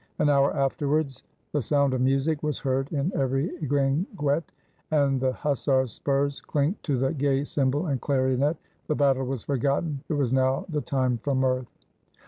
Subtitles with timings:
[0.17, 1.21] An hour afterwards,
[1.51, 4.51] the sound of music was heard in every guinguette,
[4.89, 8.57] and the hussars' spurs clinked to the gay cymbal and clarionet.
[8.87, 11.67] The battle was forgotten; it was now the time for mirth.